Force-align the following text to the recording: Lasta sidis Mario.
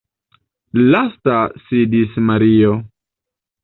Lasta 0.95 1.37
sidis 1.69 2.19
Mario. 2.31 2.77